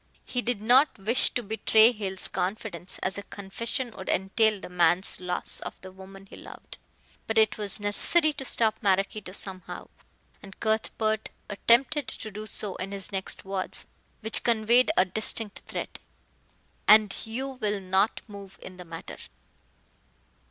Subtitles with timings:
[0.25, 5.19] He did not wish to betray Hale's confidence, as a confession would entail the man's
[5.19, 6.79] loss of the woman he loved.
[7.27, 9.89] But it was necessary to stop Maraquito somehow;
[10.41, 13.89] and Cuthbert attempted to do so in his next words,
[14.21, 15.99] which conveyed a distinct threat.
[16.87, 19.19] "And you will not move in the matter."